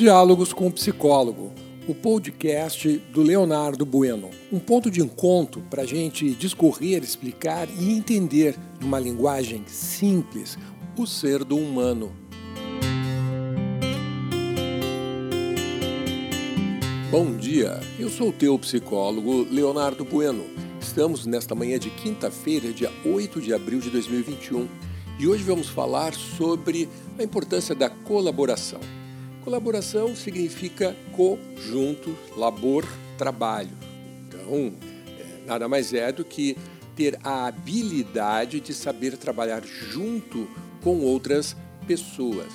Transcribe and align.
Diálogos 0.00 0.54
com 0.54 0.66
o 0.66 0.72
Psicólogo, 0.72 1.52
o 1.86 1.94
podcast 1.94 2.88
do 3.12 3.20
Leonardo 3.20 3.84
Bueno. 3.84 4.30
Um 4.50 4.58
ponto 4.58 4.90
de 4.90 5.02
encontro 5.02 5.60
para 5.68 5.82
a 5.82 5.86
gente 5.86 6.30
discorrer, 6.30 7.02
explicar 7.02 7.68
e 7.68 7.92
entender, 7.92 8.56
numa 8.80 8.98
linguagem 8.98 9.62
simples, 9.66 10.56
o 10.96 11.06
ser 11.06 11.44
do 11.44 11.54
humano. 11.54 12.10
Bom 17.10 17.36
dia, 17.36 17.78
eu 17.98 18.08
sou 18.08 18.30
o 18.30 18.32
teu 18.32 18.58
psicólogo 18.58 19.46
Leonardo 19.50 20.02
Bueno. 20.02 20.46
Estamos 20.80 21.26
nesta 21.26 21.54
manhã 21.54 21.78
de 21.78 21.90
quinta-feira, 21.90 22.72
dia 22.72 22.90
8 23.04 23.38
de 23.38 23.52
abril 23.52 23.80
de 23.80 23.90
2021, 23.90 24.66
e 25.18 25.28
hoje 25.28 25.44
vamos 25.44 25.68
falar 25.68 26.14
sobre 26.14 26.88
a 27.18 27.22
importância 27.22 27.74
da 27.74 27.90
colaboração. 27.90 28.80
Colaboração 29.44 30.14
significa 30.14 30.96
conjunto, 31.12 32.16
labor, 32.36 32.86
trabalho. 33.16 33.76
Então, 34.28 34.72
é, 35.18 35.46
nada 35.46 35.68
mais 35.68 35.92
é 35.94 36.12
do 36.12 36.24
que 36.24 36.56
ter 36.94 37.18
a 37.24 37.46
habilidade 37.46 38.60
de 38.60 38.74
saber 38.74 39.16
trabalhar 39.16 39.62
junto 39.64 40.48
com 40.82 41.00
outras 41.00 41.56
pessoas. 41.86 42.52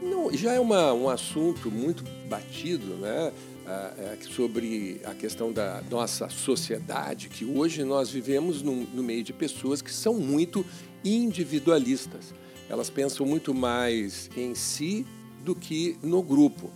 Não, 0.00 0.32
já 0.32 0.52
é 0.52 0.60
uma, 0.60 0.92
um 0.92 1.08
assunto 1.08 1.70
muito 1.70 2.04
batido, 2.28 2.94
né? 2.96 3.32
é, 3.66 4.16
sobre 4.22 5.00
a 5.04 5.14
questão 5.14 5.52
da 5.52 5.82
nossa 5.90 6.28
sociedade, 6.28 7.28
que 7.28 7.44
hoje 7.44 7.82
nós 7.84 8.10
vivemos 8.10 8.62
no 8.62 9.02
meio 9.02 9.22
de 9.22 9.32
pessoas 9.32 9.80
que 9.80 9.92
são 9.92 10.14
muito 10.14 10.64
individualistas. 11.04 12.34
Elas 12.68 12.90
pensam 12.90 13.26
muito 13.26 13.54
mais 13.54 14.30
em 14.36 14.54
si 14.54 15.06
do 15.44 15.54
que 15.54 15.96
no 16.02 16.22
grupo. 16.22 16.70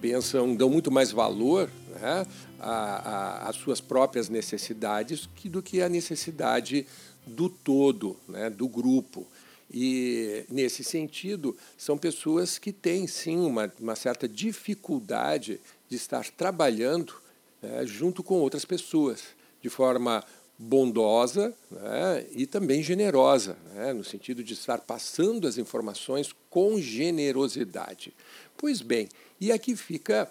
Pensam, 0.00 0.54
dão 0.54 0.68
muito 0.68 0.90
mais 0.90 1.12
valor 1.12 1.70
né, 2.00 2.26
às 2.58 3.56
suas 3.56 3.80
próprias 3.80 4.28
necessidades 4.28 5.28
que 5.36 5.48
do 5.48 5.62
que 5.62 5.82
a 5.82 5.88
necessidade 5.88 6.86
do 7.26 7.48
todo, 7.48 8.16
né, 8.28 8.50
do 8.50 8.66
grupo. 8.66 9.26
E, 9.72 10.44
nesse 10.50 10.82
sentido, 10.82 11.56
são 11.78 11.96
pessoas 11.96 12.58
que 12.58 12.72
têm, 12.72 13.06
sim, 13.06 13.38
uma, 13.38 13.72
uma 13.78 13.94
certa 13.94 14.28
dificuldade 14.28 15.60
de 15.88 15.96
estar 15.96 16.28
trabalhando 16.30 17.14
né, 17.62 17.86
junto 17.86 18.22
com 18.22 18.40
outras 18.40 18.64
pessoas, 18.64 19.22
de 19.62 19.68
forma 19.68 20.24
bondosa 20.62 21.54
né, 21.70 22.26
e 22.32 22.46
também 22.46 22.82
generosa, 22.82 23.56
né, 23.72 23.94
no 23.94 24.04
sentido 24.04 24.44
de 24.44 24.52
estar 24.52 24.78
passando 24.82 25.48
as 25.48 25.56
informações 25.56 26.34
com 26.50 26.78
generosidade. 26.78 28.12
Pois 28.58 28.82
bem, 28.82 29.08
e 29.40 29.50
aqui 29.50 29.74
fica 29.74 30.30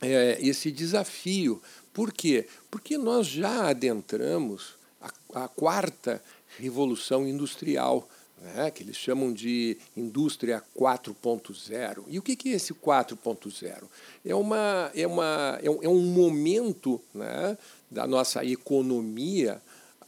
é, 0.00 0.36
esse 0.40 0.72
desafio. 0.72 1.62
Por 1.94 2.12
quê? 2.12 2.48
Porque 2.72 2.98
nós 2.98 3.28
já 3.28 3.68
adentramos 3.68 4.74
a, 5.00 5.44
a 5.44 5.48
quarta 5.48 6.20
revolução 6.58 7.24
industrial, 7.24 8.08
né, 8.42 8.70
que 8.70 8.82
eles 8.82 8.96
chamam 8.96 9.32
de 9.32 9.78
indústria 9.96 10.62
4.0. 10.76 12.04
E 12.08 12.18
o 12.18 12.22
que, 12.22 12.34
que 12.34 12.50
é 12.50 12.56
esse 12.56 12.74
4.0? 12.74 13.84
É, 14.24 14.34
uma, 14.34 14.90
é, 14.94 15.06
uma, 15.06 15.58
é, 15.62 15.70
um, 15.70 15.78
é 15.82 15.88
um 15.88 16.02
momento 16.02 17.00
né, 17.14 17.56
da 17.90 18.06
nossa 18.06 18.44
economia 18.44 19.62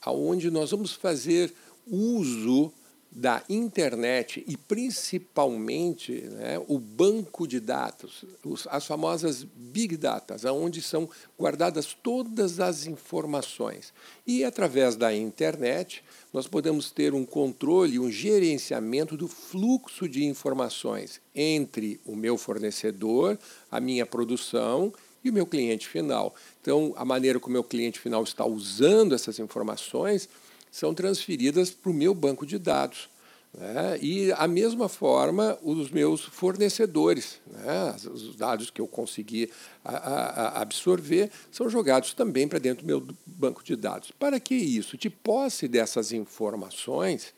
onde 0.07 0.51
nós 0.51 0.71
vamos 0.71 0.93
fazer 0.93 1.55
uso 1.87 2.73
da 3.15 3.45
internet 3.49 4.43
e 4.45 4.57
principalmente 4.57 6.13
né, 6.13 6.61
o 6.67 6.81
banco 6.81 7.47
de 7.47 7.61
dados, 7.61 8.25
os, 8.45 8.67
as 8.69 8.85
famosas 8.85 9.45
big 9.45 9.97
data, 9.97 10.37
onde 10.53 10.83
são 10.83 11.09
guardadas 11.39 11.97
todas 12.03 12.59
as 12.59 12.87
informações. 12.87 13.95
E 14.27 14.43
através 14.43 14.97
da 14.97 15.15
internet 15.15 16.03
nós 16.33 16.49
podemos 16.49 16.91
ter 16.91 17.15
um 17.15 17.25
controle, 17.25 18.01
um 18.01 18.11
gerenciamento 18.11 19.17
do 19.17 19.29
fluxo 19.29 20.09
de 20.09 20.25
informações 20.25 21.21
entre 21.33 22.01
o 22.05 22.17
meu 22.17 22.37
fornecedor, 22.37 23.39
a 23.71 23.79
minha 23.79 24.05
produção 24.05 24.93
e 25.23 25.31
o 25.31 25.33
meu 25.33 25.47
cliente 25.47 25.87
final. 25.87 26.35
Então, 26.61 26.93
a 26.97 27.05
maneira 27.05 27.39
como 27.39 27.53
o 27.53 27.55
meu 27.55 27.65
cliente 27.65 28.01
final 28.01 28.25
está 28.25 28.45
usando 28.45 29.15
essas 29.15 29.39
informações 29.39 30.29
são 30.75 30.93
transferidas 30.93 31.71
para 31.71 31.89
o 31.89 31.95
meu 31.95 32.13
banco 32.13 32.45
de 32.45 32.59
dados. 32.59 33.09
Né? 33.57 33.97
E, 34.03 34.33
a 34.33 34.49
mesma 34.49 34.89
forma, 34.89 35.57
os 35.63 35.89
meus 35.89 36.23
fornecedores, 36.23 37.41
né? 37.47 37.95
os 38.13 38.35
dados 38.35 38.71
que 38.71 38.81
eu 38.81 38.89
consegui 38.89 39.49
a, 39.85 39.95
a, 39.95 40.63
absorver, 40.63 41.31
são 41.53 41.71
jogados 41.71 42.13
também 42.13 42.49
para 42.49 42.59
dentro 42.59 42.85
do 42.85 42.89
meu 42.89 43.07
banco 43.25 43.63
de 43.63 43.77
dados. 43.77 44.11
Para 44.11 44.41
que 44.41 44.57
isso? 44.57 44.99
De 44.99 45.09
posse 45.09 45.69
dessas 45.69 46.11
informações, 46.11 47.33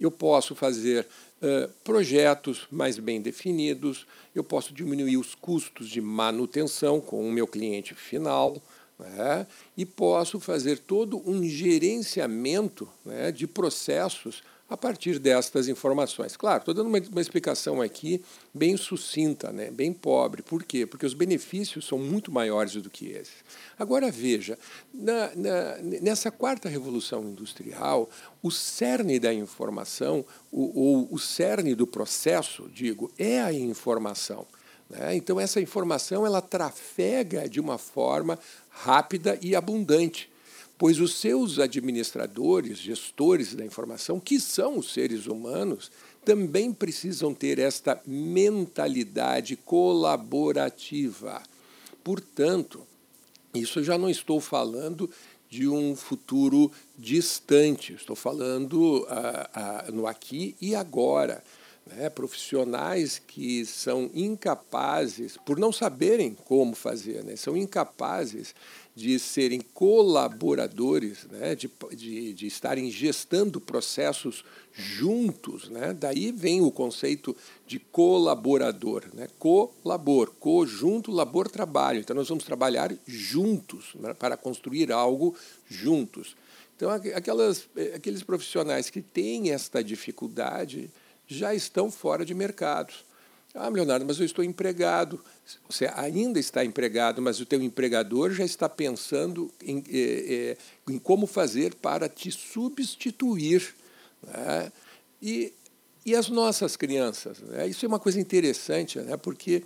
eu 0.00 0.10
posso 0.10 0.54
fazer 0.54 1.06
uh, 1.42 1.70
projetos 1.84 2.66
mais 2.70 2.98
bem 2.98 3.20
definidos, 3.20 4.06
eu 4.34 4.42
posso 4.42 4.72
diminuir 4.72 5.18
os 5.18 5.34
custos 5.34 5.86
de 5.90 6.00
manutenção 6.00 6.98
com 6.98 7.28
o 7.28 7.30
meu 7.30 7.46
cliente 7.46 7.94
final, 7.94 8.56
né? 9.00 9.46
e 9.76 9.84
posso 9.84 10.38
fazer 10.38 10.78
todo 10.78 11.22
um 11.28 11.42
gerenciamento 11.44 12.88
né, 13.04 13.32
de 13.32 13.46
processos 13.46 14.42
a 14.70 14.76
partir 14.76 15.18
destas 15.18 15.66
informações. 15.66 16.36
Claro, 16.36 16.60
estou 16.60 16.72
dando 16.72 16.86
uma, 16.86 16.98
uma, 16.98 17.20
explicação 17.20 17.82
aqui 17.82 18.22
bem 18.54 18.76
sucinta, 18.76 19.50
né? 19.50 19.68
bem 19.68 19.92
pobre. 19.92 20.42
Por 20.42 20.62
quê? 20.62 20.86
Porque 20.86 21.04
os 21.04 21.12
benefícios 21.12 21.84
são 21.84 21.98
muito 21.98 22.30
maiores 22.30 22.74
do 22.74 22.88
que 22.88 23.08
esses. 23.08 23.44
Agora, 23.76 24.12
veja, 24.12 24.56
na, 24.94 25.34
na, 25.34 25.76
nessa 26.00 26.30
quarta 26.30 26.68
revolução 26.68 27.24
industrial, 27.24 28.08
o 28.40 28.50
cerne 28.52 29.18
da 29.18 29.34
informação, 29.34 30.24
ou 30.52 31.08
o, 31.10 31.14
o 31.14 31.18
cerne 31.18 31.74
do 31.74 31.86
processo, 31.86 32.70
digo, 32.72 33.10
é 33.18 33.40
a 33.40 33.52
informação. 33.52 34.46
Né? 34.90 35.16
Então, 35.16 35.40
essa 35.40 35.60
informação 35.60 36.26
ela 36.26 36.42
trafega 36.42 37.48
de 37.48 37.60
uma 37.60 37.78
forma 37.78 38.38
rápida 38.68 39.38
e 39.40 39.56
abundante 39.56 40.28
pois 40.80 40.98
os 40.98 41.16
seus 41.16 41.58
administradores, 41.58 42.78
gestores 42.78 43.54
da 43.54 43.62
informação, 43.62 44.18
que 44.18 44.40
são 44.40 44.78
os 44.78 44.94
seres 44.94 45.26
humanos, 45.26 45.90
também 46.24 46.72
precisam 46.72 47.34
ter 47.34 47.58
esta 47.58 48.00
mentalidade 48.06 49.56
colaborativa. 49.56 51.42
Portanto, 52.02 52.86
isso 53.52 53.84
já 53.84 53.98
não 53.98 54.08
estou 54.08 54.40
falando 54.40 55.10
de 55.50 55.68
um 55.68 55.94
futuro 55.94 56.72
distante, 56.98 57.92
estou 57.92 58.16
falando 58.16 59.06
ah, 59.10 59.50
ah, 59.52 59.92
no 59.92 60.06
aqui 60.06 60.56
e 60.62 60.74
agora. 60.74 61.44
Né? 61.86 62.08
Profissionais 62.10 63.18
que 63.18 63.64
são 63.64 64.10
incapazes, 64.14 65.36
por 65.44 65.58
não 65.58 65.72
saberem 65.72 66.34
como 66.44 66.74
fazer, 66.74 67.24
né? 67.24 67.36
são 67.36 67.56
incapazes 67.56 68.54
de 68.94 69.18
serem 69.18 69.60
colaboradores, 69.60 71.24
né, 71.30 71.54
de, 71.54 71.70
de, 71.92 72.34
de 72.34 72.46
estarem 72.46 72.90
gestando 72.90 73.60
processos 73.60 74.44
juntos. 74.72 75.68
Né? 75.70 75.96
Daí 75.98 76.30
vem 76.32 76.60
o 76.60 76.70
conceito 76.70 77.34
de 77.66 77.78
colaborador. 77.78 79.04
Né? 79.14 79.26
Colabor, 79.38 80.34
conjunto, 80.38 81.10
labor, 81.10 81.48
trabalho. 81.48 82.00
Então, 82.00 82.14
nós 82.14 82.28
vamos 82.28 82.44
trabalhar 82.44 82.92
juntos 83.06 83.94
né, 83.94 84.12
para 84.12 84.36
construir 84.36 84.92
algo 84.92 85.34
juntos. 85.66 86.36
Então, 86.76 86.90
aquelas, 86.90 87.68
eh, 87.76 87.92
aqueles 87.94 88.22
profissionais 88.22 88.88
que 88.90 89.02
têm 89.02 89.50
esta 89.50 89.84
dificuldade 89.84 90.90
já 91.34 91.54
estão 91.54 91.90
fora 91.90 92.24
de 92.24 92.34
mercado. 92.34 92.92
Ah, 93.54 93.68
Leonardo, 93.68 94.04
mas 94.06 94.18
eu 94.20 94.26
estou 94.26 94.44
empregado. 94.44 95.22
Você 95.68 95.90
ainda 95.94 96.38
está 96.38 96.64
empregado, 96.64 97.20
mas 97.20 97.40
o 97.40 97.46
teu 97.46 97.60
empregador 97.60 98.32
já 98.32 98.44
está 98.44 98.68
pensando 98.68 99.50
em, 99.60 99.78
eh, 99.88 100.56
eh, 100.56 100.56
em 100.88 100.98
como 100.98 101.26
fazer 101.26 101.74
para 101.74 102.08
te 102.08 102.30
substituir. 102.30 103.74
Né? 104.22 104.72
E, 105.20 105.52
e 106.06 106.14
as 106.14 106.28
nossas 106.28 106.76
crianças? 106.76 107.40
Né? 107.40 107.66
Isso 107.66 107.84
é 107.84 107.88
uma 107.88 107.98
coisa 107.98 108.20
interessante, 108.20 109.00
né? 109.00 109.16
porque 109.16 109.64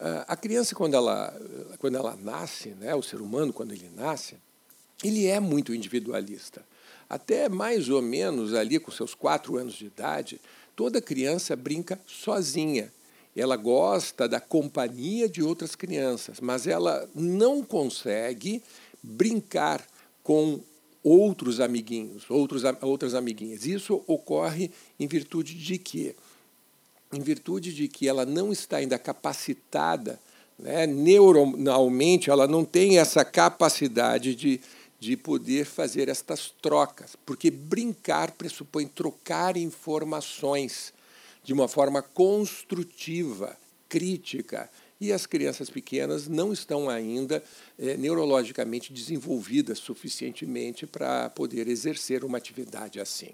ah, 0.00 0.24
a 0.28 0.36
criança, 0.36 0.74
quando 0.74 0.94
ela, 0.94 1.38
quando 1.78 1.96
ela 1.96 2.16
nasce, 2.16 2.70
né? 2.70 2.94
o 2.94 3.02
ser 3.02 3.20
humano, 3.20 3.52
quando 3.52 3.72
ele 3.72 3.90
nasce, 3.94 4.36
ele 5.04 5.26
é 5.26 5.40
muito 5.40 5.74
individualista. 5.74 6.64
Até 7.08 7.48
mais 7.48 7.88
ou 7.88 8.00
menos 8.02 8.54
ali, 8.54 8.78
com 8.78 8.90
seus 8.90 9.14
quatro 9.14 9.56
anos 9.56 9.74
de 9.74 9.86
idade, 9.86 10.40
toda 10.76 11.00
criança 11.00 11.56
brinca 11.56 11.98
sozinha 12.06 12.92
ela 13.34 13.56
gosta 13.56 14.26
da 14.26 14.40
companhia 14.40 15.28
de 15.28 15.42
outras 15.42 15.76
crianças, 15.76 16.40
mas 16.40 16.66
ela 16.66 17.06
não 17.14 17.62
consegue 17.62 18.62
brincar 19.02 19.86
com 20.22 20.58
outros 21.02 21.60
amiguinhos, 21.60 22.30
outros, 22.30 22.62
outras 22.80 23.14
amiguinhas. 23.14 23.66
Isso 23.66 24.02
ocorre 24.06 24.70
em 24.98 25.06
virtude 25.06 25.52
de 25.52 25.76
quê? 25.76 26.14
em 27.12 27.20
virtude 27.20 27.72
de 27.72 27.88
que 27.88 28.08
ela 28.08 28.26
não 28.26 28.52
está 28.52 28.78
ainda 28.78 28.98
capacitada, 28.98 30.18
né, 30.58 30.86
neuronalmente, 30.86 32.30
ela 32.30 32.46
não 32.46 32.64
tem 32.64 32.98
essa 32.98 33.24
capacidade 33.24 34.34
de, 34.34 34.60
de 34.98 35.16
poder 35.16 35.66
fazer 35.66 36.08
estas 36.08 36.50
trocas, 36.62 37.16
porque 37.26 37.50
brincar 37.50 38.32
pressupõe 38.32 38.86
trocar 38.86 39.56
informações 39.56 40.92
de 41.44 41.52
uma 41.52 41.68
forma 41.68 42.02
construtiva, 42.02 43.56
crítica. 43.88 44.70
E 44.98 45.12
as 45.12 45.26
crianças 45.26 45.68
pequenas 45.68 46.26
não 46.26 46.52
estão 46.52 46.88
ainda 46.88 47.42
é, 47.78 47.96
neurologicamente 47.98 48.92
desenvolvidas 48.92 49.78
suficientemente 49.78 50.86
para 50.86 51.28
poder 51.30 51.68
exercer 51.68 52.24
uma 52.24 52.38
atividade 52.38 52.98
assim. 52.98 53.32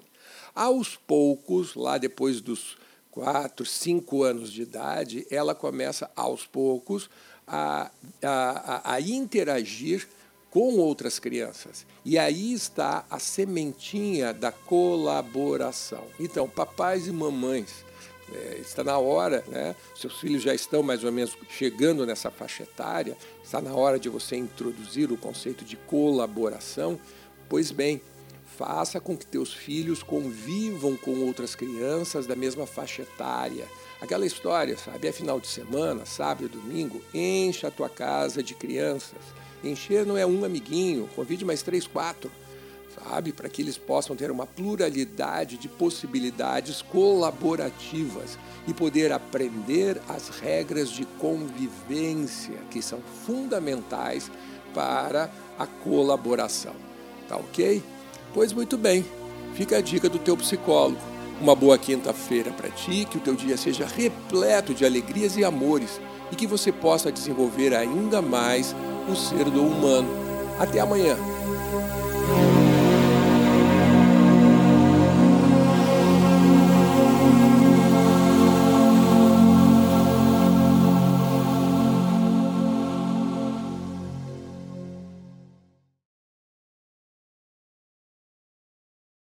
Aos 0.55 0.97
poucos, 0.97 1.77
lá 1.77 1.99
depois 1.99 2.41
dos 2.41 2.77
quatro, 3.13 3.65
cinco 3.65 4.25
anos 4.25 4.53
de 4.53 4.63
idade, 4.63 5.27
ela 5.31 5.55
começa 5.55 6.11
aos 6.17 6.45
poucos 6.45 7.09
a, 7.47 7.91
a, 8.23 8.95
a 8.95 9.01
interagir 9.01 10.09
com 10.53 10.77
outras 10.77 11.19
crianças. 11.19 11.87
E 12.05 12.19
aí 12.19 12.53
está 12.53 13.07
a 13.11 13.19
sementinha 13.19 14.35
da 14.35 14.53
colaboração. 14.53 16.05
Então, 16.21 16.47
papais 16.47 17.07
e 17.07 17.11
mamães, 17.11 17.83
é, 18.31 18.59
está 18.61 18.85
na 18.85 18.99
hora, 18.99 19.43
né? 19.49 19.75
seus 19.97 20.21
filhos 20.21 20.43
já 20.43 20.55
estão 20.55 20.83
mais 20.83 21.03
ou 21.05 21.11
menos 21.11 21.37
chegando 21.49 22.05
nessa 22.05 22.31
faixa 22.31 22.65
etária, 22.65 23.17
está 23.43 23.63
na 23.63 23.75
hora 23.75 23.99
de 23.99 24.11
você 24.11 24.37
introduzir 24.37 25.11
o 25.11 25.17
conceito 25.17 25.65
de 25.65 25.77
colaboração. 25.77 27.01
Pois 27.49 27.71
bem, 27.71 28.03
Faça 28.57 29.01
com 29.01 29.17
que 29.17 29.25
teus 29.25 29.55
filhos 29.55 30.03
convivam 30.03 30.97
com 30.97 31.21
outras 31.21 31.55
crianças 31.55 32.27
da 32.27 32.37
mesma 32.37 32.67
faixa 32.67 33.03
etária. 33.03 33.67
Aquela 34.01 34.27
história, 34.27 34.77
sabe? 34.77 35.09
É 35.09 35.13
final 35.13 35.41
de 35.41 35.47
semana, 35.47 36.05
sábado, 36.05 36.49
domingo, 36.49 37.03
encha 37.15 37.69
a 37.69 37.71
tua 37.71 37.89
casa 37.89 38.43
de 38.43 38.55
crianças. 38.55 39.21
Encher 39.65 40.05
não 40.05 40.19
é 40.19 40.27
um 40.27 40.45
amiguinho, 40.45 41.09
convide 41.15 41.45
mais 41.45 41.63
três, 41.63 41.87
quatro, 41.87 42.31
sabe? 42.95 43.33
Para 43.33 43.49
que 43.49 43.63
eles 43.63 43.79
possam 43.79 44.15
ter 44.15 44.31
uma 44.31 44.47
pluralidade 44.47 45.57
de 45.57 45.69
possibilidades 45.69 46.83
colaborativas 46.83 48.39
e 48.67 48.75
poder 48.75 49.13
aprender 49.13 50.01
as 50.09 50.29
regras 50.29 50.91
de 50.91 51.07
convivência 51.19 52.57
que 52.71 52.83
são 52.83 53.01
fundamentais 53.25 54.31
para 54.75 55.31
a 55.59 55.67
colaboração. 55.67 56.75
Tá 57.29 57.37
ok? 57.37 57.83
Pois 58.35 58.53
muito 58.53 58.79
bem, 58.79 59.05
fica 59.55 59.79
a 59.79 59.81
dica 59.81 60.09
do 60.09 60.19
teu 60.19 60.37
psicólogo. 60.37 60.99
Uma 61.41 61.55
boa 61.55 61.77
quinta-feira 61.77 62.51
para 62.53 62.71
ti, 62.71 63.05
que 63.05 63.19
o 63.19 63.21
teu 63.21 63.35
dia 63.35 63.57
seja 63.57 63.87
repleto 63.87 64.73
de 64.73 64.85
alegrias 64.85 65.37
e 65.37 65.45
amores 65.45 66.01
e 66.31 66.37
que 66.37 66.47
você 66.47 66.71
possa 66.71 67.13
desenvolver 67.13 67.75
ainda 67.75 68.23
mais 68.23 68.75
o 69.09 69.15
ser 69.15 69.45
do 69.51 69.63
humano. 69.63 70.09
Até 70.59 70.81
amanhã. 70.81 71.17